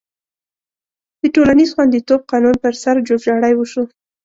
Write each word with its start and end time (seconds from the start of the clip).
د 1.21 1.23
ټولنیز 1.35 1.69
خوندیتوب 1.75 2.21
قانون 2.31 2.55
پر 2.63 2.73
سر 2.81 2.95
جوړجاړی 3.07 3.53
وشو. 3.55 3.83